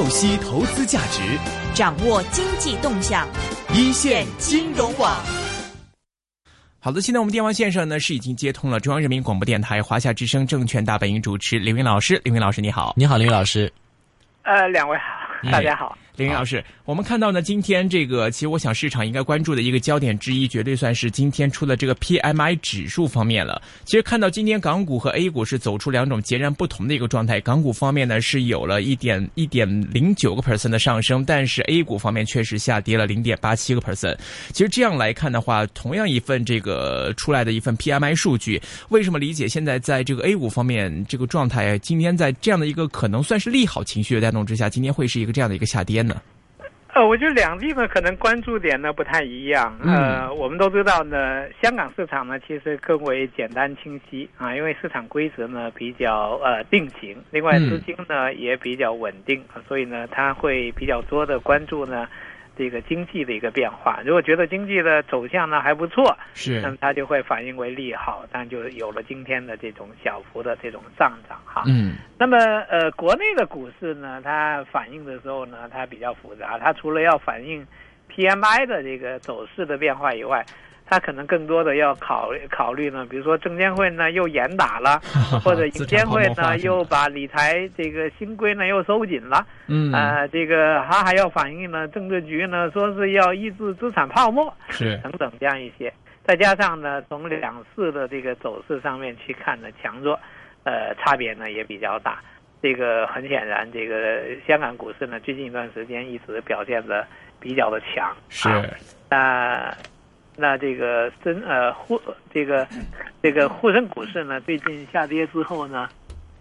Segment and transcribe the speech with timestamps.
[0.00, 1.20] 透析投资价值，
[1.74, 3.28] 掌握经济动向，
[3.74, 5.14] 一线金融网。
[6.78, 13.70] 好的，现在我们电话线上呢是已经接通了中央人民广播电台华夏之声证券大本营主持刘云老师，刘云老师你好，你好，刘云老师。
[14.44, 15.94] 呃，两位好，大家好。
[16.20, 23.62] 林老师，我们看到呢，今天这个其实我想市场应该关注的一个焦点之一，绝对算是今天出的这个 PMI 指数方面了。
[23.86, 34.14] 其实看到今天港股和 A 股是走出两种截然不同的一个状态，港股方面呢是有了一点一点零九个 percent 的上升，但是 A 股方面确实下跌了零点八七个 percent。
[34.52, 46.09] 其实这样来看的话，同样一份这个出来的一份 PMI 数据，为什么理解现在在这个 A 股方面这个状态，今天在这样的一个可能算是利好情绪的带动之下，今天会是一个这样的一个下跌呢？
[46.92, 49.78] 呃，我觉得两地呢可能关注点呢不太一样。
[49.84, 62.08] 呃，我们都知道呢，香港市场呢其实更为简单清晰啊，因为市场规则呢比较呃定型，另外资金呢也比较稳定，所以呢它会比较多的关注呢。
[62.60, 71.62] 这个经济的一个变化，如果觉得经济的走向呢还不错，是，那么它就会反映为利好，但就有了今天的这种小幅的这种上涨哈。
[71.66, 72.36] 嗯，那么
[72.68, 77.66] 呃，国内的股市呢，它反映的时候呢，它比较复杂，它除了要反映
[78.10, 80.44] PMI 的这个走势的变化以外。
[80.90, 85.00] 他可能更多的要考考虑呢，比如说证监会呢又严打了，
[85.44, 89.92] 或者银监会呢又把理财这个新规呢又收紧了，嗯。
[89.92, 94.96] 啊，这个他还要反映呢，政治局呢说是要抑制资产泡沫，是。
[95.04, 95.92] 等等这样一些，
[96.24, 100.18] 再加上呢从两市的这个走势上面去看呢强弱，
[100.64, 102.18] 呃差别呢也比较大，
[102.60, 107.06] 这个很显然，这个香港股市呢最近一段时间一直表现的
[107.38, 108.48] 比较的强，是。
[109.08, 109.72] 那。
[110.40, 112.00] 那这个深呃沪
[112.32, 112.66] 这个
[113.22, 115.86] 这个沪深股市呢，最近下跌之后呢，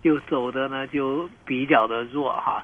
[0.02, 2.64] 就走的呢就比较的弱哈，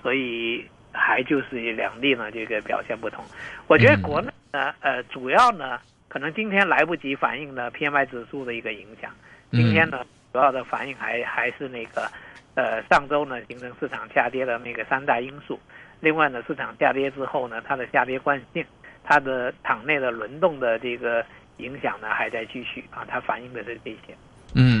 [0.00, 3.24] 所以还就是两地呢这个表现不同。
[3.66, 9.10] 我觉得国内呢呃主要呢可能今天来不及反映呢 PMI 指数的一个影响，
[9.50, 12.08] 今天呢主要的反应还还是那个
[12.54, 15.58] 呃上周呢形成市场下跌的那个三大因素，
[15.98, 18.64] 另外呢市场下跌之后呢它的下跌惯性。
[19.06, 21.24] 它的场内的轮动的这个
[21.58, 24.14] 影响呢，还在继续啊，它反映的是这些。
[24.54, 24.75] 嗯。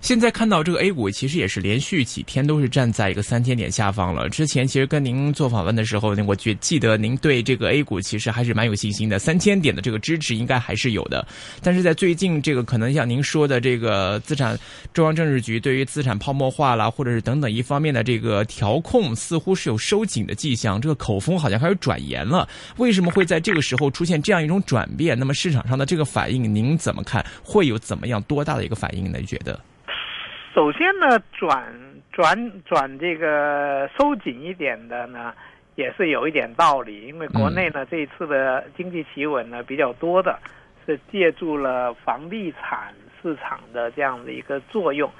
[0.00, 4.28] 现在看到这个 A 股，其实也是连续几天都是站在一个三千点下方了。
[4.28, 11.26] 之前其实跟您做访问的时候，我觉记得您对这个 A 股其实还是蛮有信心的，三千点的这个支持应该还是有的。
[11.62, 14.58] 但是在最近这个可能像您说的这个资产
[14.92, 22.48] 中央政治局对于资产泡沫化啦，或者是等等一方面的这个调控，似乎是有收紧的迹象，这个口风好像开始转严了。
[22.76, 25.18] 为什么会在这个时候出现这样一种转变？
[25.18, 27.24] 那么市场上的这个反应，您怎么看？
[27.42, 29.18] 会有怎么样多大的一个反应呢？
[29.28, 29.60] 你觉得？
[30.54, 31.62] 首先呢，转
[32.10, 35.34] 转转这个收紧一点的呢，
[35.74, 37.06] 也是有一点道理。
[37.06, 40.38] 因为国内呢这一次的经济企稳呢比较多的，
[40.86, 45.10] 是借助了房地产市场的这样的一个作用。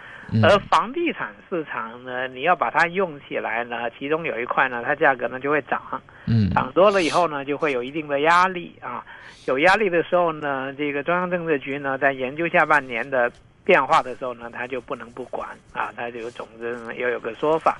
[0.43, 5.81] 而房地产市场呢，你要把它用起来呢，其中有一块呢，它价格呢就会涨。
[6.27, 9.05] 嗯，涨多了以后呢，就会有一定的压力啊。
[9.47, 13.31] 有压力的时候呢，这个中央政策局呢在研究下半年的。
[13.69, 17.77] 变化的时候呢，他就不能不管啊，他就有总之呢要有个说法。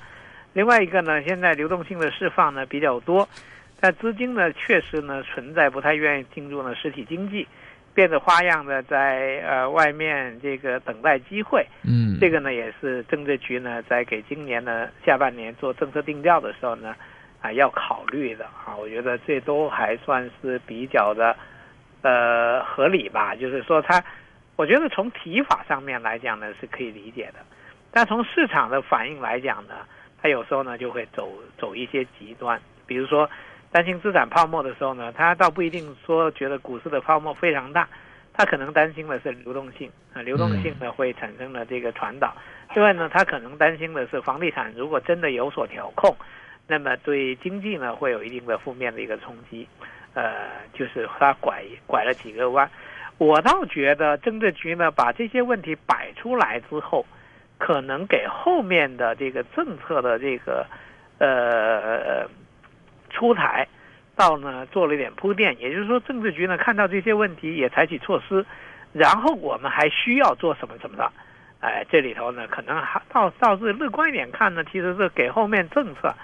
[0.53, 3.27] 另外一个呢，现在流动性的释放呢比较多，
[3.79, 7.47] 但资金呢确实呢存在不太愿意进入呢实体经济，
[7.95, 11.65] 变着花样的在呃外面这个等待机会。
[11.83, 16.95] 嗯，这个呢也是政治局呢在给今年的下半年做政策定调的时候呢
[17.41, 21.35] 啊要考虑的啊，我觉得这都还算是比较的
[22.03, 24.03] 呃合理吧，就是说他。
[24.59, 27.39] 我觉得从提法上面来讲呢是可以理解的，
[27.91, 29.87] 但从市场的反应来讲呢，
[30.21, 33.29] 它有时候呢就会走走一些极端，比如说
[33.71, 37.87] 担心资产泡沫的时候呢，它倒不一定说觉得股市的泡沫非常大，
[38.33, 42.35] 它可能担心的是流动性啊，流动性呢会产生了这个传导。
[42.75, 46.13] 另外呢，它可能担心的是房地产如果真的有所调控，
[46.67, 49.65] 那么对经济呢会有一定的负面的一个冲击，
[50.15, 52.69] 呃，就是它拐拐了几个弯。
[53.19, 57.05] 我倒觉得政治局呢把这些问题摆出来之后，
[57.57, 60.65] 可能给后面的这个政策的这个
[61.17, 62.25] 呃
[63.09, 63.67] 出台，
[64.15, 65.53] 到呢做了一点铺垫。
[65.59, 68.45] 也就是说，政治局呢看到这些问题也采取措施，
[68.93, 71.11] 然后我们还需要做什么什么的。
[71.59, 76.15] 哎，这里头呢可能还倒倒是乐观一点看呢，其实是给后面政策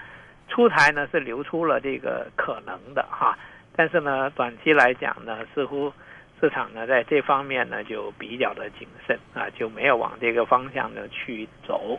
[0.48, 3.36] 出台呢是留出了这个可能的哈。
[3.76, 5.92] 但是呢，短期来讲呢，似乎。
[6.40, 11.98] 市场呢，在这方面呢就比较的谨慎啊，就没有往这个方向呢去走。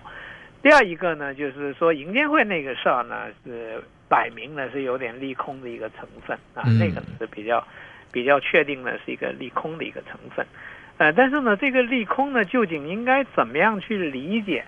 [0.61, 7.65] 第二一个呢，就是说银监会那个事儿呢，是摆明了是有点利空的一个成分啊，嗯那个是比较
[8.11, 10.45] 比较确定的是一个利空的一个成分。
[10.97, 14.65] 呃，但是呢，这个利空呢，究竟应该怎么样去理解？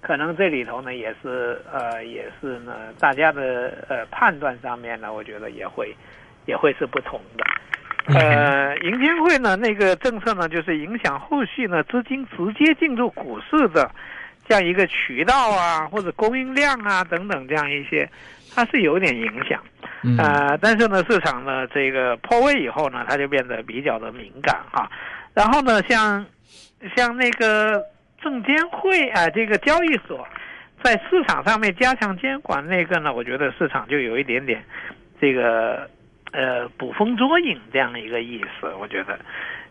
[0.00, 5.94] 可能这里头呢，也是呃，也是呢，大家的呃判断上面呢，我觉得也会
[6.46, 7.44] 也会是不同的。
[8.06, 13.90] 呃，银监会呢那个政策呢，就是影响后续呢资金直接进入股市的
[14.48, 18.08] 这样一个渠道啊，或者供应量啊等等这样一些，
[18.54, 19.62] 它是有点影响。
[20.02, 24.90] 嗯呃，但是呢，市场呢这个破位以后呢，它就变得比较的敏感哈。
[25.32, 26.26] 然后呢，像
[26.96, 27.80] 像那个
[28.20, 30.26] 证监会啊、这个交易所
[30.82, 34.60] 在市场上面加强监管那个呢，我觉得市场就有一点点
[35.20, 35.88] 这个
[36.32, 39.18] 呃捕风捉影这样的一个意思，我觉得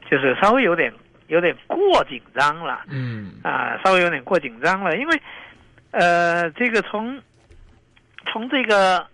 [0.09, 0.93] 就是稍微有点
[1.27, 2.81] 有点过紧张了。
[2.89, 5.21] 嗯啊，稍微有点过紧张了，因为
[5.91, 7.19] 呃，这个从
[8.31, 9.05] 从这个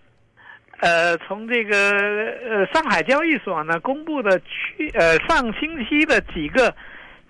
[0.80, 1.76] 呃从这个
[2.48, 6.70] 呃上海交易所呢公布的去呃上星期的几个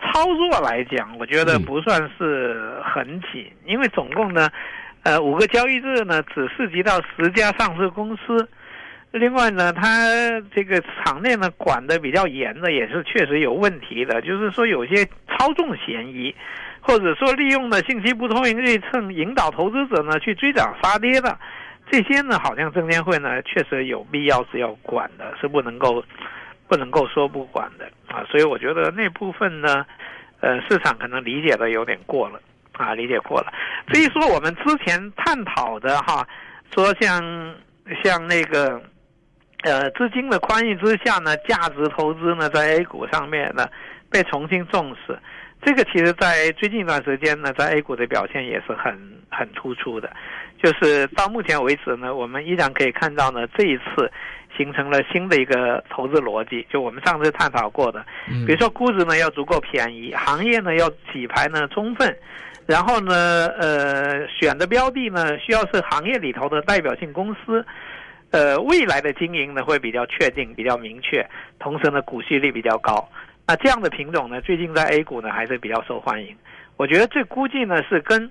[0.01, 4.49] 操作来讲，我觉得嗯不算是很紧，因为总共呢
[5.05, 8.49] 呃五个交易日呢只涉及到十家上市公司。
[9.11, 10.07] 另外呢，它
[10.55, 16.35] 这个场内呢管的比较严的，也是确实有问题的，就是说有些操纵嫌疑，
[16.83, 21.39] 或者说利用了信息不透明对称引导投资者呢去追涨杀跌的，
[21.91, 26.05] 这些呢好像证监会呢确实有必要是要管的，是不能够
[26.69, 29.87] 不能够说不管的啊，所以我觉得那部分呢，
[30.41, 32.39] 呃，市场可能理解的有点过了
[32.73, 33.51] 啊，理解过了。
[33.91, 36.29] 至于说我们之前探讨的哈，
[36.75, 37.55] 说像
[38.05, 38.79] 像那个。
[39.65, 43.67] 呃，资金的宽裕之下呢，价值投资呢，在 A 股上面呢
[44.11, 45.19] 被重新重视。
[45.61, 48.97] 这个其实，在最近一段时间呢，在 A 股的表现也是很
[49.29, 50.09] 很突出的。
[50.63, 54.09] 就是到目前为止呢，我们依然可以看到呢，这一次
[54.57, 56.65] 形成了新的一个投资逻辑。
[56.71, 62.17] 就我们上次探讨过的，嗯比如说估值呢要足够便宜，行业呢要洗牌呢充分，
[62.65, 67.67] 然后呢，呃，选的标的呢需要是行业里头的代表性公司。
[68.31, 71.27] 呃，未来的经营呢会比较确定、比较明确，
[71.59, 73.09] 同时呢股息率比较高。
[73.47, 76.37] 那这样的品种呢，最近在 A 股呢还是比较受欢迎。
[76.77, 78.31] 我觉得这估计呢是跟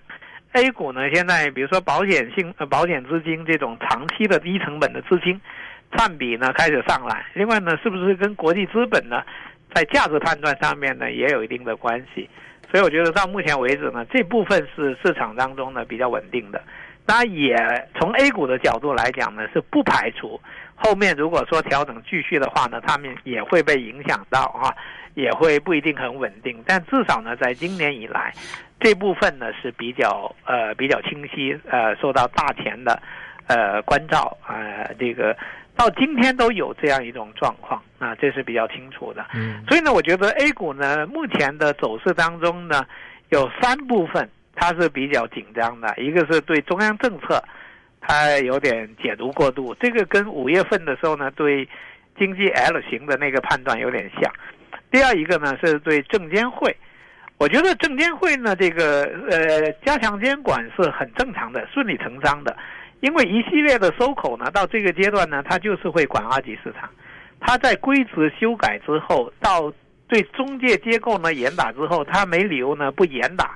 [0.53, 5.41] A 股呢现在比如说保险性、呃、保险资金这种长期的低成本的资金
[5.97, 7.25] 占比呢开始上来。
[7.33, 9.23] 另外呢，是不是跟国际资本呢
[9.73, 12.29] 在价值判断上面呢也有一定的关系？
[12.69, 16.61] 所以我觉得到目前为止呢，这部分是市场当中呢比较稳定的。
[17.07, 17.55] 那也
[17.95, 20.39] 从 A 股的角度来讲呢，是不排除
[20.75, 24.75] 后面如果说调整继续的话呢，他们也会被影响到啊，
[25.13, 26.61] 也会不一定很稳定。
[26.67, 28.33] 但至少呢，在今年以来，
[28.81, 33.01] 这部分呢是比较呃比较清晰，呃受到大钱的
[33.47, 35.35] 呃关照啊、呃，这个
[35.77, 39.25] 到今天都有这样一种状况啊，这是比较清楚的。
[39.33, 42.85] 嗯所以呢，我觉得 A 股呢目前的走势当中呢，
[43.29, 44.29] 有三部分。
[44.59, 47.39] 它是比较紧张的，一个是对中央政策，
[48.01, 51.69] 它有点解读过度，这个跟五月份的时候呢，对
[52.17, 54.33] 经济 L 型的那个判断有点像。
[54.89, 56.75] 第二一个呢是对证监会，
[57.37, 62.57] 我觉得证监会呢这个呃加强监管是很正常的，顺理成章的，
[63.01, 66.89] 因为一系列的收口呢到这个阶段呢，它就是会管二级市场，
[67.39, 69.71] 它在规则修改之后，到
[70.07, 73.55] 对中介机构呢严打之后，它没理由呢不严打。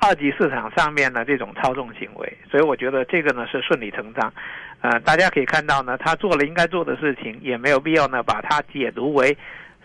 [0.00, 4.32] 二级市场上面的这种操纵行为，所以我觉得这个呢是顺理成章，
[4.80, 9.36] 呃，大家可以看到呢，他做了应该做的事情，也没有必要呢把它解读为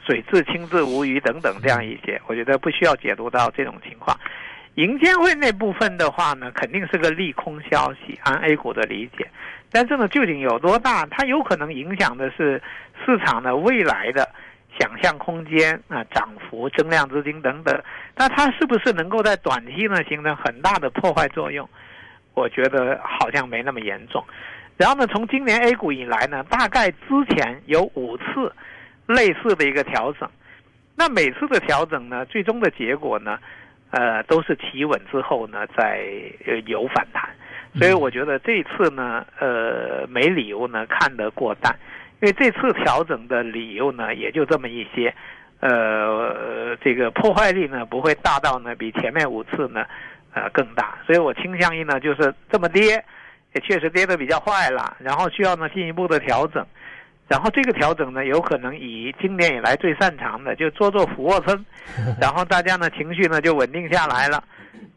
[0.05, 4.17] 水至清至无鱼等等这样一些，我觉得不需要解读到这种情况。
[4.75, 9.27] 银监会那部分的话呢，肯定是个利空消息，按 A 股的理解，
[9.69, 12.62] 但是呢，究竟有多大，它有可能影响的是
[13.05, 14.29] 市场的未来的。
[14.79, 17.84] 想象空间啊，涨幅、增量资金等等，
[18.15, 21.67] 那它是不是能够在短期呢形成很大的破坏作用？
[22.34, 24.24] 我觉得好像没那么严重。
[24.77, 28.51] 然后呢，从今年 A 股以来呢，大概之前有五次
[29.05, 30.29] 类似的一个调整，
[30.98, 33.39] 那每次的调整呢，最终的结果呢，
[33.91, 36.03] 呃，都是企稳之后呢，再
[36.65, 37.29] 有反弹。
[37.79, 41.74] 所以我觉得这次呢，呃，没理由呢看得过淡。
[42.22, 45.13] 因为这次调整的理由呢，也就这么一些，
[45.60, 49.86] 呃，这个破坏力呢不会大到呢比前面五次呢，
[50.34, 53.03] 呃更大，所以我倾向于呢就是这么跌，
[53.53, 56.65] 也确实跌得比较坏了，然后需要呢进一步的调整，
[57.27, 61.65] 然后这个调整呢有可能以今年以来最擅长的就做做俯卧撑，
[62.19, 64.43] 然后大家呢情绪呢就稳定下来了，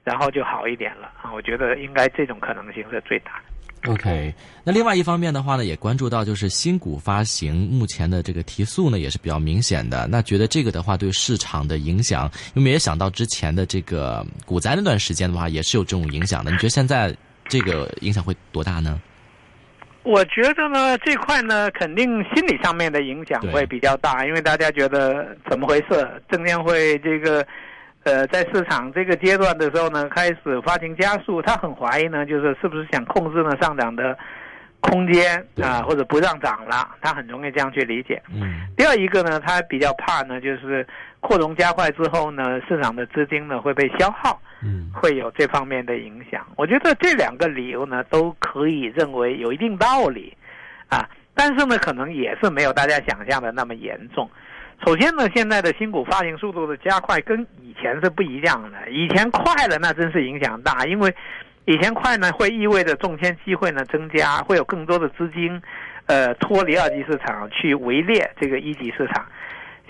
[0.05, 1.33] 然后就好一点了啊。
[1.33, 3.43] 我觉得应该这种可能性是最大。
[3.89, 10.07] OK，那另外一方面的话呢，也关注到就是新股发行目前的这个提速呢也是比较明显的。
[10.07, 16.51] 那觉得这个的话对市场的影响，因为我们也想到之前的这个股灾那段时间的话，也是有这种影响的。
[16.51, 17.17] 你觉得现在
[17.49, 19.01] 这个影响会多大呢？
[20.03, 26.23] 我觉得呢，这块呢，肯定心理上面的影响会比较大，因为大家觉得怎么回事？
[26.31, 27.47] 证监会这个。
[28.05, 34.17] 呃，在市场这个阶段的时候呢，开始发行加速，他很怀疑呢，就是是不是想控制呢上涨的
[34.81, 38.23] 空间啊，或者不让涨了，他很容易这样去理解。
[38.33, 38.67] 嗯。
[38.77, 40.87] 第二一个呢，他比较怕呢，就是
[41.21, 46.47] 扩容加快之后呢，市场的资金呢会被消耗，嗯，会有这方面的影响。
[46.57, 50.35] 我觉得这两个理由呢，都可以认为有一定道理，
[50.89, 54.31] 啊，但是呢，可能也是没有大家想象的那么严重。
[54.87, 58.91] 首先呢，现在的新股发行速度的加快跟以前是不一样的。
[58.91, 61.15] 以前快了，那真是影响大，因为
[61.65, 65.61] 以前快呢，会意味着中签机会呢增加，会有更多的资金，
[66.07, 69.27] 呃，脱离二级市场去围猎这个一级市场。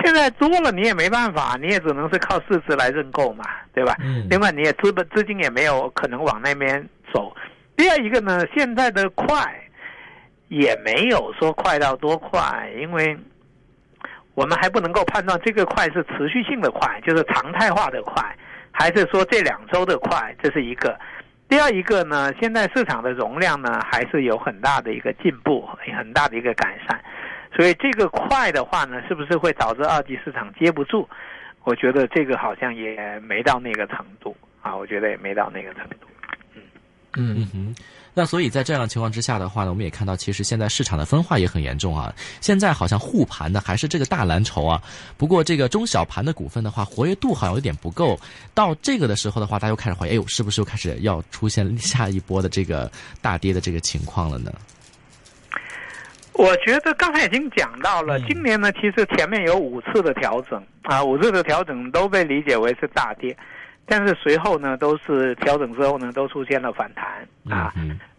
[0.02, 3.94] 现在多了，你也没办法，你也只能是靠市值来认购嘛，对吧？
[4.00, 4.26] 嗯。
[4.30, 7.36] 另外，你也资本资金也没有可能往那边走。
[7.76, 9.36] 第二一个呢，现在的快
[10.48, 13.16] 也没有说快到多快，因为。
[14.38, 18.22] 我们还不能够判断这个快是持续性的快，就是常态化的快，
[18.70, 20.96] 还是说这两周的快，这是一个。
[21.48, 27.00] 第二一个呢，现在市场的容量呢还是有很大的一个进步，很大的一个改善。
[27.52, 31.08] 所以这个快的话呢，是不是会导致二级市场接不住？
[31.64, 36.06] 我觉得这个好像也没到那个程度啊，我觉得也没到那个程度。
[37.16, 37.74] 嗯嗯嗯。
[38.14, 42.12] 那所以在这样的情况之下的话呢，我们也看到，其实现在市场的分化也很严重啊。
[42.40, 44.82] 现在好像护盘的还是这个大蓝筹啊，
[45.16, 48.18] 不过这个中小盘的股份的话，活跃度好像有点不够。
[48.54, 52.90] 到这个的时候的话，大家又开始怀疑，哎呦，是不是又开始要出现下一波的这个
[53.22, 54.52] 大跌的这个情况了呢？
[56.32, 63.36] 我觉得刚才已经讲到了，今年呢，其实前面有五次的调整啊，五次的调整都被理解为是大跌。
[63.88, 67.72] 但是随后呢，都是调整之后呢，都出现了反弹啊。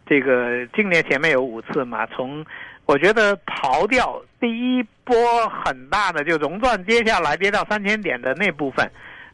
[0.05, 2.43] 这个今年前面有五次嘛，从
[2.87, 5.15] 我觉得刨掉第一波
[5.47, 8.89] 很大的就熔断跌下来跌到三千点的那部分，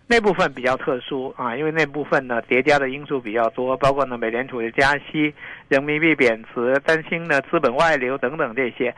[0.06, 5.34] 那部分比较特殊啊，因为那部分呢叠加的因素比较多，包括呢美联储的加息、
[5.70, 8.94] 人民币贬值、担心呢资本外流等等这些。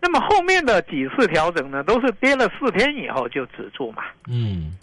[0.00, 4.74] 那么后面的几次调整呢，都是跌了四天以后就止住嘛，嗯，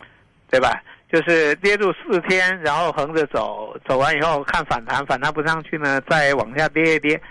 [0.52, 0.80] 对吧？
[1.12, 7.22] 就是跌住四天，然后横着走，走完以后看反弹，反弹不上去呢，再往下跌一跌，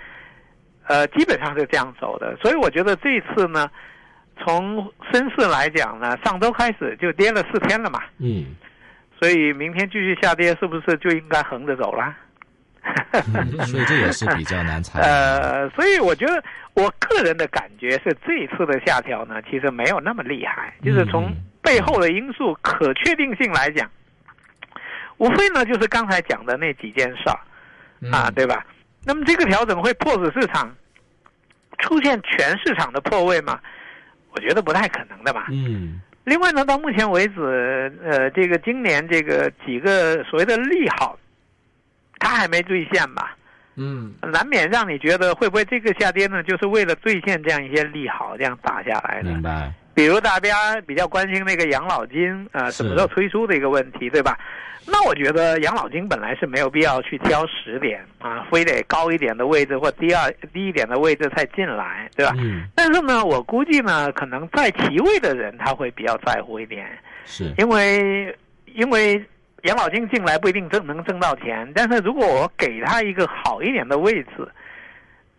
[0.86, 2.36] 呃，基本上是这样走的。
[2.42, 3.70] 所以我觉得这次呢，
[4.38, 8.54] 从深市来讲呢，上周开始就跌了四天了嘛，嗯，
[9.18, 12.14] 所以明天继续下跌，是不是就应该横着走了？
[13.66, 15.00] 所以这也是比较难 猜。
[15.00, 16.44] 呃，所以我觉得
[16.74, 21.34] 我个人的感觉是，这一次的下调呢，其实没有那么厉害，就是从。
[21.62, 23.90] 背后的因素可确定性来讲，
[25.18, 27.38] 无非呢就是刚才讲的那几件事儿，
[28.12, 28.64] 啊，对吧？
[29.04, 30.74] 那么这个调整会迫使市场
[31.78, 33.58] 出现全市场的破位吗？
[34.32, 35.46] 我觉得不太可能的吧。
[35.50, 36.00] 嗯。
[36.24, 41.18] 另外呢，到目前为止，呃，这个今年这个几个所谓的利好，
[42.18, 43.36] 它还没兑现吧？
[43.76, 44.14] 嗯。
[44.20, 49.30] 难免让你觉得会不会这个下跌呢，就是为了兑现这样一些利好，这样打下来的？
[49.30, 49.72] 明白。
[49.94, 54.38] 比如大家比较关心那个养老金啊，什么时候推出的一个问题，对吧？
[54.86, 62.34] 那我觉得养老金本来是没有必要去挑十点啊，非得高一点的位置或低二低一点的位置才进来，对吧？
[62.38, 62.64] 嗯。
[62.74, 66.86] 但是呢，我估计呢，可能在其位的人他会比较在乎一点，
[67.26, 68.34] 是因为
[68.74, 69.22] 因为
[69.64, 74.48] 养老金进来不一定挣能挣到钱，但是如果我给他一个好一点的位置，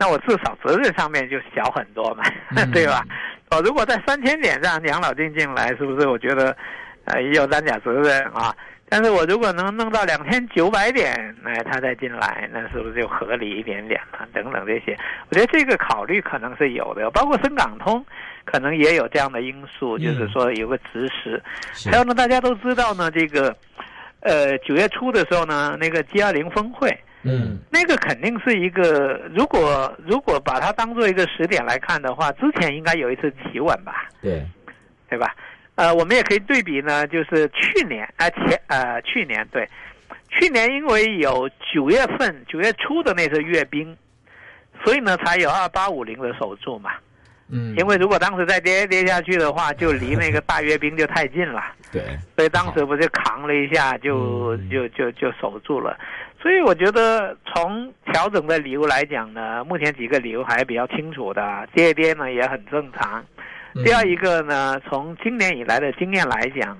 [0.02, 2.24] 那我至少责任上面就小很多嘛，
[2.74, 3.06] 对吧？
[3.52, 6.08] 哦，如果在三千点让养老金进来，是不是？
[6.08, 6.58] 我觉得，
[7.06, 8.52] 呃，也有担假责任啊。
[8.90, 11.14] 但是我如果能弄到两千九百点，
[11.46, 14.28] 哎，他再进来，那是不是就合理一点点了？
[14.34, 14.98] 等等这些，
[15.30, 17.08] 我觉得这个考虑可能是有的。
[17.12, 18.04] 包括深港通，
[18.44, 21.40] 可能也有这样的因素，就是说有个指使。
[21.92, 23.56] 还有呢，大家都知道呢，这个，
[24.22, 26.90] 呃，九月初的时候呢，那个 G 二零峰会。
[27.24, 34.08] 嗯，那个肯定是一个，如果如果把它当做一个时点来看的话，之前应该有一次企稳吧？
[34.22, 34.44] 对，
[35.10, 35.36] 对吧？
[35.76, 39.68] 呃，我们也可以对比呢，就是去年啊前呃去年对，
[40.30, 43.96] 去年因为有九月份九月初的那次阅兵，
[44.84, 46.92] 所以呢才有二八五零的守住嘛。
[47.54, 51.62] 嗯因为如果当时再跌跌下去的话，就离那个大阅兵就太近了。
[51.92, 55.98] 对，所以当时不就扛了一下就，就就就守住了。
[56.42, 63.24] 所以我觉得从调整的理由来讲呢，目前几个理由还是比较清楚的，跌一跌呢也很正常。
[63.86, 66.78] 第二一个呢，从今年以来的经验来讲，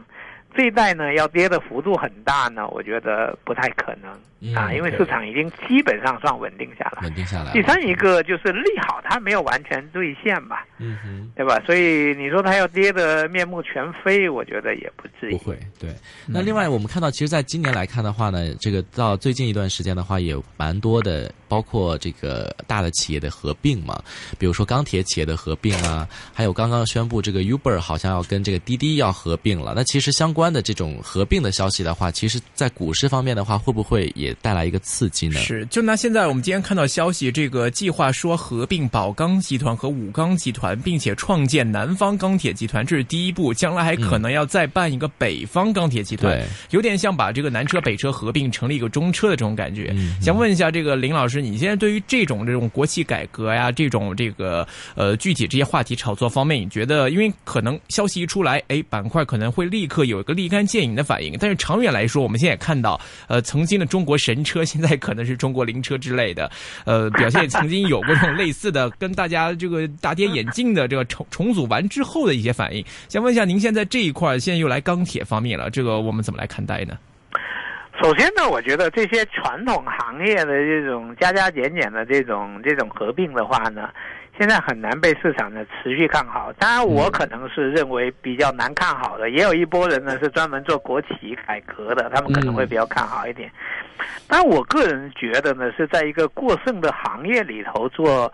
[0.56, 4.12] 这一代呢要跌的幅度很大呢，我觉得不太可能
[4.56, 7.04] 啊，嗯因为市场已经基本上算稳定下来。
[7.04, 7.52] 稳定下来。
[7.54, 11.32] 第三一个就是利好，它没有完全兑现吧，嗯哼。
[11.36, 11.60] 对吧？
[11.66, 15.32] 所以你说它要跌的面目全非，我觉得也不至于。
[15.32, 15.90] 不会，对。
[16.28, 24.02] 那另外，我们看到，其实，在今年来看的话呢，这个到最近一段时间的话，也蛮多的，包括这个大的企业的合并嘛，
[24.38, 29.74] 比如说钢铁企业的合并啊，还有刚刚宣布这个 Uber 好像要跟这个滴滴要合并了。
[29.76, 35.42] 那其实相关的这种合并的消息的话，其实在股市方面的话，会不会也带来一个刺激呢？
[35.42, 49.92] 是，就拿现在我们今天看到消息，这个计划说合并宝钢集团和武钢集团，并且创建南方钢铁集团，这是第一步，将来还可能要再办一个北方钢铁集团，对有点像把这个南车北车合并成立一个中车的这种感觉。
[49.96, 66.50] 嗯想问一下这个林老师，你现在对于这种这种国企改革呀，这种这个呃具体这些话题炒作方面，你觉得因为可能消息一出来，哎，板块可能会立刻有一个立竿见影的反应，但是长远来说，我们现在也看到，呃，曾经的中国神车现在可能是中国灵车之类的，
[66.86, 72.84] 呃，表现也曾经有过这种类似的，跟大家这个大跌眼镜的这个重重组完之后的一些反应。
[73.08, 76.98] 想问一下，您现在这一块现在又来钢铁方面了，这个我们怎么来看待呢？
[78.02, 83.90] 首先呢，我觉得这些传统行业的这种加加减减的这种这种合并的话呢，
[84.42, 86.52] 现在很难被市场呢持续看好。
[86.58, 93.52] 当然，我可能是认为比较难看好的，也有一波人呢是专门做国企改革的，他们可能会比较看好一点。
[94.28, 98.34] 但我个人觉得呢，是在一个过剩的行业里头做。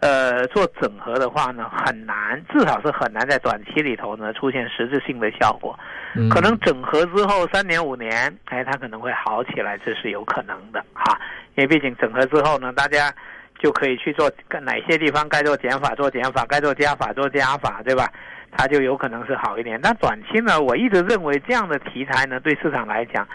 [0.00, 5.78] 呃，做整合的话呢，很难，至少是很难在短期里头呢出现实质性的效果。
[6.14, 11.18] 嗯可能整合之后三年五年，哎，它可能会好起来，这是有可能的哈。
[11.54, 13.10] 因为毕竟整合之后呢，大家
[13.58, 14.30] 就可以去做
[14.62, 18.10] 哪些地方该做减法做减法，该做加法做加法，对吧？
[18.56, 19.80] 它就有可能是好一点。
[19.82, 23.26] 但短期呢，我一直认为这样的题材呢，对市场来讲，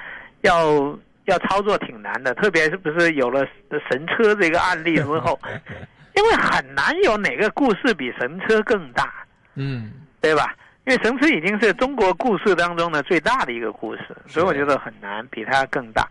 [0.41, 3.45] 要要操作挺难的，特别是不是有了
[3.89, 5.39] 神车这个案例之后，
[6.15, 9.13] 因为很难有哪个故事比神车更大。
[9.55, 10.55] 嗯对吧？
[10.85, 16.07] 因为神车已经是中国故事当中的最大的一个故事，所以我觉得很难比它更大。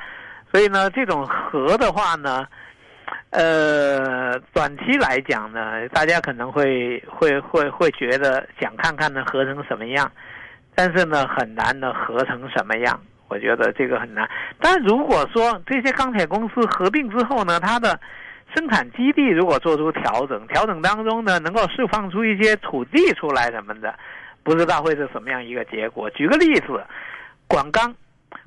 [0.52, 2.46] 所以呢，这种和的话呢，
[3.30, 10.10] 呃，短期来讲呢，大家可能会会会会觉得想看看呢合成什么样，
[10.74, 12.98] 但是呢很难呢合成什么样。
[13.28, 14.26] 我觉得这个很难。
[14.58, 18.00] 但如果说这些钢铁公司合并之后呢，它的
[18.56, 23.94] 生产基地如果做出调整，调整当中呢能够释放出一些土地出来什么的，
[24.42, 26.08] 不知道会是什么样一个结果。
[26.10, 26.82] 举个例子，
[27.46, 27.94] 广钢，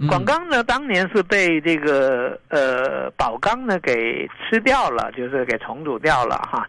[0.08, 6.68] 广钢呢当年是被这个呃宝钢呢给吃掉了，就是给重组掉了哈。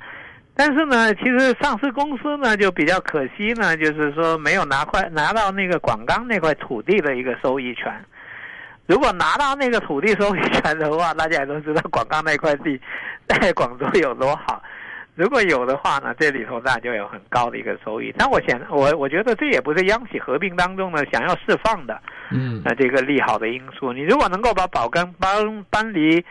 [0.55, 7.91] 但是呢，其实上市公司呢就比较可惜呢，就是说没有拿块拿到那个广钢那块土地的一个收益权。
[8.87, 12.79] 如果拿到那个土地收益权的话，大家也都知道广钢那块地
[13.27, 14.63] 在广州有多好。
[15.15, 18.13] 如果有的话呢，这里头那就有很高的一个收益。
[18.17, 23.93] 但我想，我我觉得这也不是央企合并当中呢想要释放的，嗯那，这个利好的因素。
[23.93, 26.25] 你如果能够把宝钢搬搬离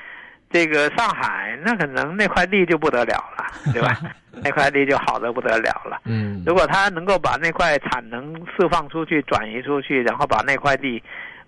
[0.49, 3.95] 这个上海，那可能那块地就不得了了， 对吧？
[4.43, 6.01] 那块地就好的不得了了。
[6.05, 11.03] 嗯如果他能够把那块产能释放出去、转移出去，然后把那块地，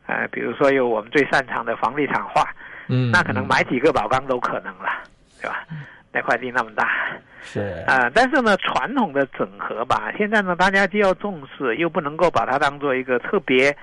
[0.05, 2.47] 呃，比如说有我们最擅长的房地产化，
[2.89, 4.89] 嗯那可能买几个宝钢都可能了，
[5.41, 5.65] 对吧？
[6.13, 6.87] 那块地那么大，
[7.41, 13.75] 是啊、但是呢，传统的整合吧，现在呢，大家既要重视，又不能够把它当做一个特别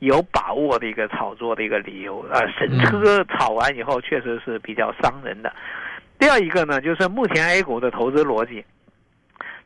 [0.00, 2.26] 有把握的一个炒作的一个理由。
[2.32, 5.52] 呃，神车炒完以后，确实是比较伤人的。
[6.18, 8.64] 第二一个呢，就是目前 A 股的投资逻辑，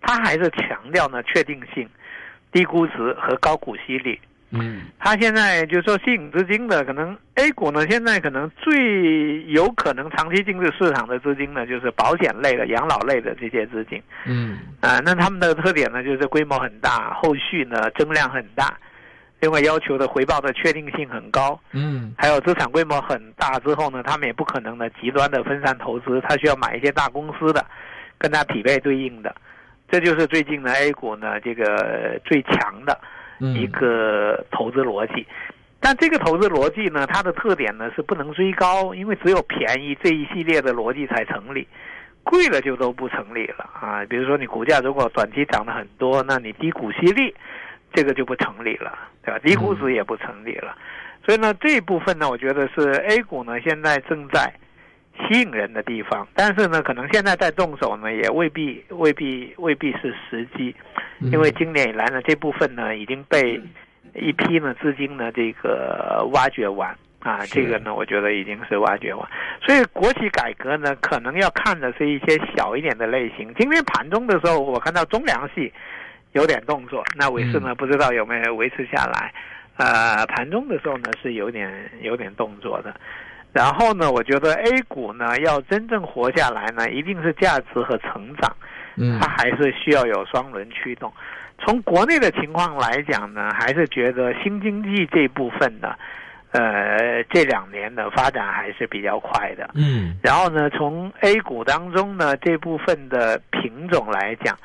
[0.02, 1.88] 它还是强调呢确定性、
[2.52, 4.20] 低估值和高股息率。
[4.50, 4.82] 嗯。
[4.98, 14.02] 它现在就是说吸引资金的，可能 A 股呢，现在可能最有可能长期进入市场的资金呢，就是保险类的、养老类的这些资金。
[14.26, 14.58] 嗯。
[14.80, 18.76] 啊、那他们的特点呢，就是规模很大，后续呢增量很大，
[19.40, 22.12] 另外要求的回报的确定性很高，嗯。
[22.18, 27.64] 还有资产规模很大之后呢，他们也不可能呢极端的分散投资，他需要买一些大公司的，
[28.18, 29.34] 跟他匹配对应的，
[29.88, 32.98] 这就是最近呢 A 股呢这个最强的。
[33.02, 33.06] 嗯
[33.40, 35.26] 一个投资逻辑。
[35.80, 41.66] 但这个投资逻辑呢，它的特点呢是不能追高，因为只有便宜这一系列的逻辑才成立。
[42.22, 44.04] 贵了就都不成立了啊。
[44.04, 47.34] 比如说你股价如果短期涨得很多，那你低股息率，
[47.94, 48.92] 这个就不成立了，
[49.24, 49.40] 对吧？
[49.42, 50.76] 低估值也不成立了。
[51.24, 54.52] 所以呢，这一部分呢，我觉得是 A 股呢现在正在
[55.28, 60.74] 吸引人的地方，但是呢，可能现在在动手呢，也未必未必未必是时机，
[61.32, 63.60] 因为今年以来呢，这部分呢已经被
[64.14, 69.28] 一批呢资金呢这个挖掘完啊，这个呢，我觉得已经是挖掘完。
[69.64, 73.52] 所以国企改革呢，可能要看的是一些小一点的类型。
[73.58, 75.72] 今天盘中的时候，我看到中粮系
[76.32, 79.32] 有点动作，那尾市呢，不知道有没有维持下来。
[79.76, 82.94] 呃，盘中的时候呢是有点有点动作的，
[83.52, 88.54] 然后呢，我觉得 A 股呢要真正活下来呢，一定是价值和成长，
[88.96, 91.12] 嗯，它还是需要有双轮驱动。
[91.58, 95.94] 从国内的情况来讲呢，还是觉得新经济这部分呢，
[96.52, 104.56] 呃，这两年的发展还是比较快的，嗯，然后呢，从 A 股当中呢这部分的品种来讲。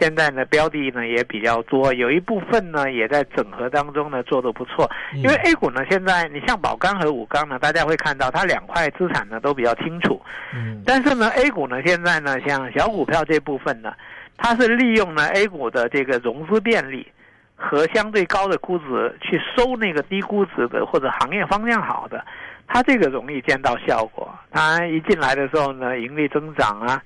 [0.00, 4.90] 现在呢，标的呢也比较多，有一部分呢也在整合当中呢做得不错。
[5.14, 10.20] 因为 A 股呢，现在你像宝钢和武钢呢，大家会看到它两块资产呢都比较清楚。
[10.54, 10.82] 嗯。
[10.84, 13.92] 但是呢，A 股呢现在呢，像小股票这部分呢，
[14.36, 17.06] 它是利用呢 A 股的这个融资便利
[17.54, 22.24] 和相对高的估值去收那个低估值的或者行业方向好的，
[22.66, 24.28] 它这个容易见到效果。
[24.50, 27.00] 它一进来的时候呢，盈利增长啊。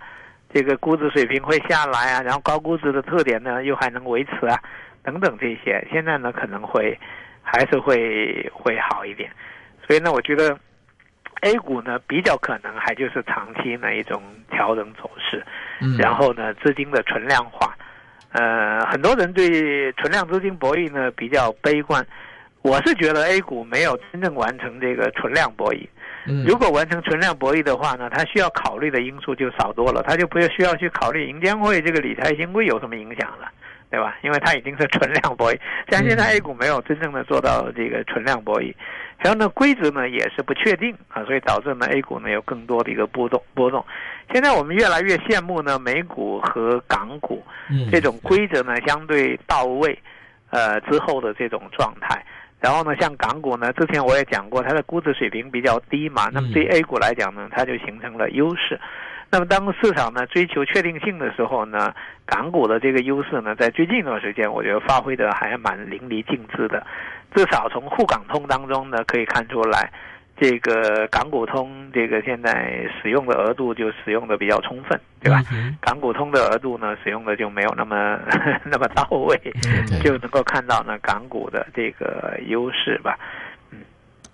[0.52, 4.58] 这个估值水平会下来啊，然后高估值的特点呢又还能维持啊，
[5.02, 6.98] 等等这些，现在呢可能会
[7.42, 9.30] 还是会会好一点，
[9.86, 10.58] 所以呢，我觉得
[11.42, 15.44] A 股呢比较可能还就是长期呢一种调整走势，
[15.98, 17.76] 然后呢资金的存量化，
[18.32, 22.04] 呃，很多人对存量资金博弈呢比较悲观，
[22.62, 25.86] 我是觉得 A 股没有真正完成这个存量博弈。
[26.46, 33.48] 如果完成存量博弈的话呢，它需要考虑的因素就少多了，它就不需要去考虑银监会这个理财新规有什么影响了，
[33.90, 34.16] 对吧？
[34.22, 35.58] 因为它已经是存量博弈，
[35.90, 38.74] 像现在 A 股没有真正的做到这个存量博弈，
[39.18, 43.84] 然后呢规则呢也是不确定啊，所以导致呢 A 股呢有更多的一个波动波动。
[44.32, 47.42] 现在我们越来越羡慕呢美股和港股
[47.90, 49.98] 这种规则呢相对到位，
[50.50, 52.22] 呃之后的这种状态。
[52.60, 58.78] 然后呢，像港股呢，之前我也讲过，它的估值水平比较低嘛，那么对 A 股来讲呢，它就形成了优势。
[59.30, 61.94] 那么当市场呢追求确定性的时候呢，
[62.26, 66.84] 港股的这个优势呢，在最近一段时间，我觉得发挥的还蛮淋漓尽致的，
[67.34, 69.92] 至少从沪港通当中呢可以看出来。
[70.40, 75.42] 这个港股通，这个现在使用的额度就使用的比较充分，对吧？
[75.80, 78.18] 港股通的额度呢，使用的就没有那么
[78.64, 79.36] 那么到位，
[80.02, 83.18] 就能够看到呢港股的这个优势吧。
[83.72, 83.80] 嗯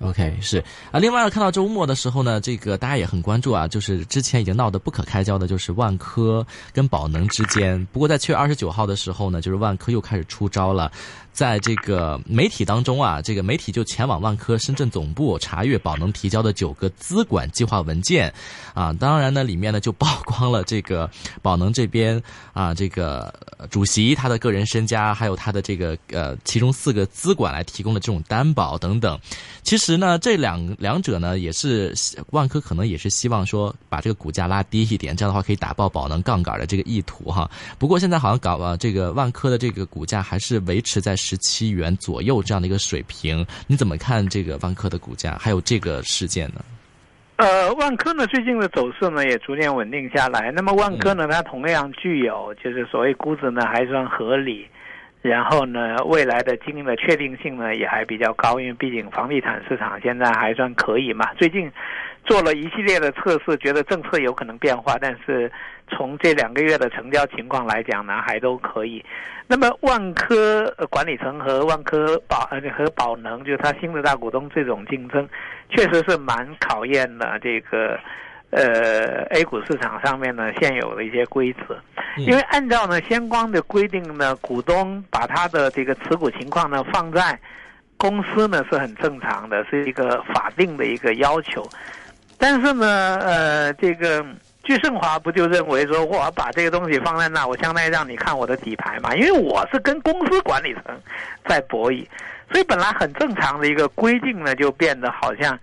[0.01, 0.63] ，OK，是
[0.93, 1.01] 啊。
[1.01, 7.83] 另外呢看到周末的时候呢，这个大家也很关注啊，就是之前已经闹得不可开交的，就是万科跟宝能之间。
[7.93, 10.93] 不过在七月二十九号的时候呢，就是万科又开始出招了。
[11.35, 18.33] 在这个媒体当中啊，这个媒体就前往万科深圳总部查阅宝能提交的九个资管计划文件，
[18.73, 21.11] 啊，当然呢，里面呢就曝光了这个
[21.43, 23.35] 宝能这边啊，这个
[23.69, 29.19] 主席他的个人身家，还有他的这个呃，其中四个资管来提供的这种担保等等。
[29.65, 31.93] 其实呢，这两两者呢，也是
[32.31, 37.51] 万科可能也是希望说把这个股价拉低一点，这样的话可以打爆宝能杠杆的这个意图哈。
[37.77, 41.17] 不过现在好像搞啊，这个万科的这个股价还是维持在。
[41.27, 45.39] 十七元左右这样的一个水平，你怎么看这个万科的股价？
[45.41, 46.63] 还有这个事件呢？
[47.37, 50.53] 呃，万科呢最近的走势呢也逐渐稳定下来。
[50.53, 54.67] 那么万科呢，它同样具有就是所谓估值呢还算合理，
[55.23, 61.33] 然后呢未来的经营的确定性呢也还比较高，因为毕竟房地产市场现在还算可以嘛。
[61.39, 61.73] 最近
[62.27, 65.51] 做了一系列的测试，觉得政策有可能变化，但是。
[65.89, 69.05] 从这两个月的成交情况来讲呢，还都可以。
[69.47, 75.29] 那么万科管理层和万科宝呃和宝能，就是它新的大股东这种竞争，
[75.69, 77.99] 确实是蛮考验的这个
[78.49, 81.79] 呃 A 股市场上面呢现有的一些规则。
[82.17, 87.39] 因为按照呢相关的规定呢，股东把他的这个持股情况呢放在
[87.99, 91.63] 公司呢是很正常的，是一个法定的一个要求。
[92.39, 94.25] 但是呢，呃，这个。
[94.65, 99.15] 巨盛华不就认为说，我把这个东西放在那，我相当于让你看我的底牌嘛？
[99.15, 100.83] 因为我是跟公司管理层
[101.47, 102.07] 在博弈，
[102.51, 105.59] 所以本来很正常的一个规定呢，就变得好像，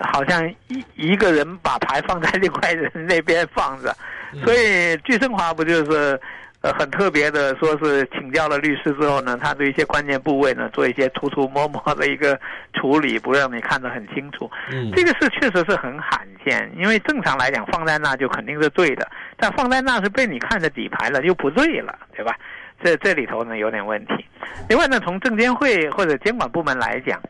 [0.00, 3.96] 好像一一个人把牌放在另外人那边放着，
[4.44, 6.20] 所以巨盛华不就是
[6.62, 12.38] 呃很特别的，说是请教了律师之后呢，他对一些关键部位呢做一些涂涂抹抹的一个
[12.72, 14.50] 处理，不让你看得很清楚。
[14.72, 22.36] 嗯，这个事确实是很罕见，因为正常来讲放在那就肯定是对的，但放在那是被你看着底牌了，就不对了，对吧？
[22.82, 24.24] 这这里头呢有点问题。
[24.68, 27.20] 另外呢，从证监会或者监管部门来讲，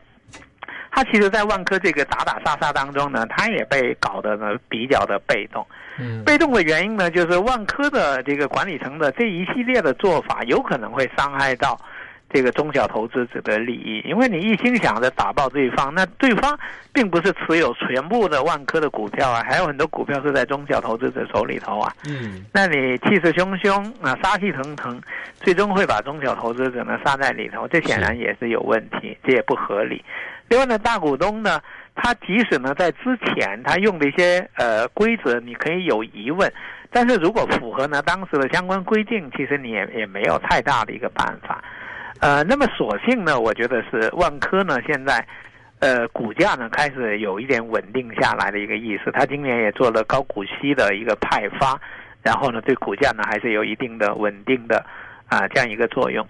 [0.95, 5.65] 他其实在万科这个打打杀杀当中呢，他也被搞得呢比较的被动。
[5.99, 11.75] 嗯，被动的原因呢，就是万科的这个管理层的这一系列的做法，有可能会伤害到
[12.29, 14.03] 这个中小投资者的利益。
[14.07, 16.57] 因为你一心想着打爆对方，那对方
[16.91, 21.91] 并不是持有全部的万科的股票啊，还有很多股票是在中小投资者手里头啊。
[22.07, 25.01] 嗯，那你气势汹汹啊，杀气腾腾，
[25.41, 30.03] 最终会把中小投资者呢杀在里头，这显然也是有问题，这也不合理。
[30.49, 31.61] 另外呢，大股东呢，
[31.95, 36.51] 他即使呢在之前他用的一些呃规则，你可以有疑问，
[36.91, 41.63] 但是如果符合呢当时的相关规定，其实你也也没有太大的一个办法。
[42.19, 45.25] 呃，那么所幸呢，我觉得是万科呢现在。
[45.79, 51.77] 呃，股价呢开始有一点稳定下来的一个意思，他今年也做了高股息的一个派发，
[52.21, 54.77] 然后呢，对股价呢还是有一定的稳定的
[55.27, 56.25] 啊这样一个作用。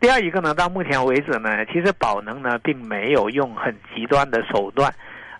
[0.00, 4.92] 第二一个呢，到目前为止呢，其实宝能呢并没有用很极端的手段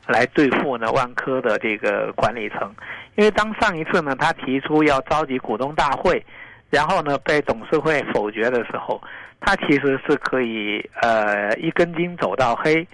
[0.06, 2.74] 来对付呢万科的这个管理层，
[3.16, 6.24] 因为当上一次呢他提出要召集股东大会，
[6.70, 9.00] 然后呢被董事会否决的时候，
[9.40, 12.86] 他其实是可以呃一根筋走到黑。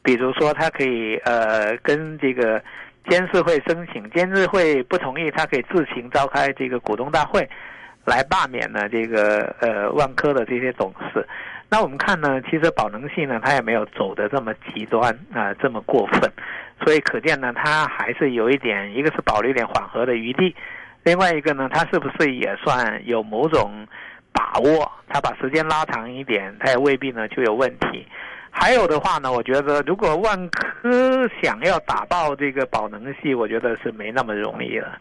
[0.00, 2.62] 比如说，他可以呃跟这个
[3.10, 7.46] 监事会申请，监事会不同意，他可以自行召开这个股东大会，
[8.08, 11.26] 来罢免呢这个呃万科的这些董事。
[11.70, 16.32] 那我们看呢，其实宝能系呢，它也没有走的这么极端啊，这么过分，
[16.82, 20.56] 所以可见呢，它还是有一点，一个是保留一点缓和的余地，
[21.02, 23.86] 另外一个呢，它是不是也算有某种
[24.32, 24.90] 把握？
[25.08, 28.06] 它把时间拉长一点，它也未必呢就有问题。
[28.50, 34.98] 还有的话呢，我觉得如果万科想要打爆这个宝能系，我觉得是没那么容易了。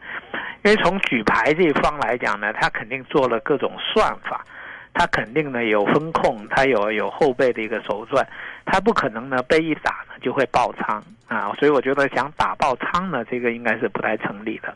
[0.64, 4.46] 因为从举牌这一方来讲呢，他肯定做了各种算法，
[4.94, 8.28] 他肯定呢有风控，他有有后备的一个手段，
[8.66, 11.54] 他不可能呢被一打呢就会爆仓啊。
[11.60, 14.76] 所以我觉得想打爆仓呢，这个应该是不太成立的。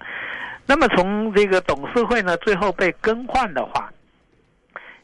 [0.65, 3.91] 那么从这个董事会呢最后被更换的话。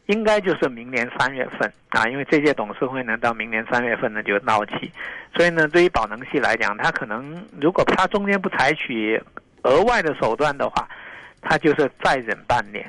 [0.08, 4.90] 应该就是明年三月份啊，因为这届董事会呢到明年三月份呢就到期，
[5.36, 9.22] 所以呢对于宝能系来讲，它可能如果它中间不采取
[9.64, 10.88] 额外的手段的话，
[11.42, 12.86] 他就是再忍半年。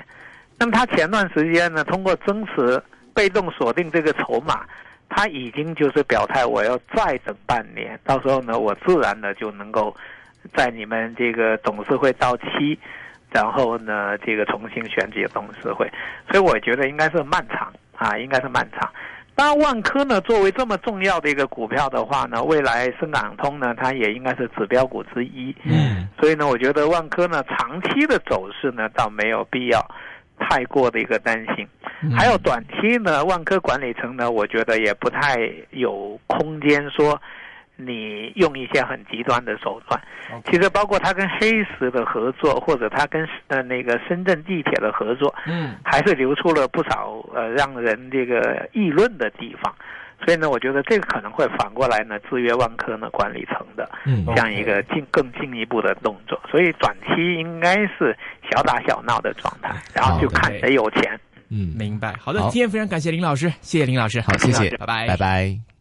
[0.58, 2.82] 那么他前段时间呢通过增持
[3.14, 4.64] 被动锁定这个筹码，
[5.08, 9.96] 他已经就是表态我要再等半年，到时候呢我自然的就能够
[10.54, 12.78] 在你们这个董事会到期。
[13.30, 15.86] 然后呢，这个重新选举董事会，
[16.30, 18.90] 所以我觉得应该是漫长啊，应该是漫长。
[19.38, 25.54] 当然，万科呢作为这么重要的一个股票的话呢，未来深港通呢，它也应该是指标股之一。
[25.62, 29.80] 嗯，所以呢，我觉得万科呢长期的走势呢，倒没有必要
[30.40, 31.64] 太过的一个担心。
[32.16, 35.36] 还有短期呢，万科管理层呢，我觉得也不太
[35.70, 37.20] 有空间说。
[37.80, 40.00] 你用一些很极端的手段，
[40.46, 49.72] 其实包括他跟黑石的合作，或者他跟呃那个深圳地铁的合作，嗯，还是留出了不少呃让人这个议论的地方。
[50.24, 53.88] 所以呢，我觉得这个可能会反过来呢制约万科呢管理层的
[54.26, 56.38] 这样一个进更进一步的动作。
[56.50, 58.16] 所以短期应该是
[58.50, 61.18] 小打小闹的状态，然后就看谁有钱。
[61.50, 62.12] 嗯，明白。
[62.18, 65.77] 好的，今天非常感谢林老师，谢谢林老师，好，谢谢，拜拜，拜拜。